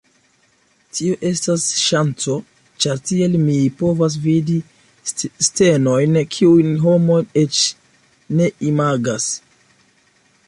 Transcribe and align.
Tio 0.99 1.17
estas 1.29 1.65
ŝanco 1.79 2.37
ĉar, 2.85 3.01
tiel, 3.09 3.35
mi 3.49 3.57
povas 3.81 4.15
vidi 4.23 4.57
scenojn 5.49 6.17
kiujn 6.37 6.73
homojn 6.85 7.29
eĉ 7.43 7.59
ne 8.41 8.49
imagas. 8.73 9.29